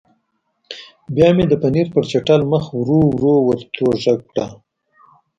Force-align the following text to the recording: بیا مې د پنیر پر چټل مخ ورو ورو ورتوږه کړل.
بیا 1.15 1.29
مې 1.35 1.45
د 1.47 1.53
پنیر 1.61 1.87
پر 1.93 2.03
چټل 2.11 2.41
مخ 2.51 2.65
ورو 2.73 2.99
ورو 3.13 3.33
ورتوږه 3.47 4.13
کړل. 4.29 4.51